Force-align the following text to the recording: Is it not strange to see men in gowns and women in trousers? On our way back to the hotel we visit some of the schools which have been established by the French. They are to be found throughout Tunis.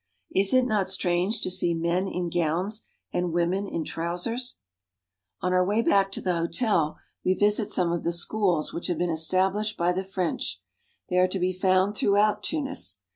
Is 0.33 0.51
it 0.51 0.65
not 0.65 0.89
strange 0.89 1.41
to 1.41 1.51
see 1.51 1.75
men 1.75 2.07
in 2.07 2.31
gowns 2.31 2.87
and 3.13 3.31
women 3.31 3.67
in 3.67 3.85
trousers? 3.85 4.55
On 5.41 5.53
our 5.53 5.63
way 5.63 5.83
back 5.83 6.11
to 6.13 6.21
the 6.21 6.33
hotel 6.37 6.97
we 7.23 7.35
visit 7.35 7.69
some 7.69 7.91
of 7.91 8.01
the 8.01 8.11
schools 8.11 8.73
which 8.73 8.87
have 8.87 8.97
been 8.97 9.11
established 9.11 9.77
by 9.77 9.91
the 9.91 10.03
French. 10.03 10.59
They 11.11 11.19
are 11.19 11.27
to 11.27 11.37
be 11.39 11.53
found 11.53 11.95
throughout 11.95 12.41
Tunis. 12.41 12.97